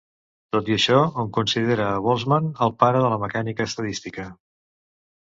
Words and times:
Tot 0.55 0.69
i 0.71 0.77
això, 0.77 0.95
hom 1.23 1.27
considera 1.35 1.89
Boltzmann 2.05 2.47
el 2.67 2.73
pare 2.85 3.05
de 3.05 3.13
la 3.15 3.21
mecànica 3.25 3.69
estadística. 3.73 4.27